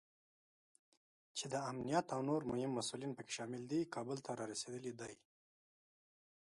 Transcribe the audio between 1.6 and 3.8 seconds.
امنیت او نور مهم مسوولین پکې شامل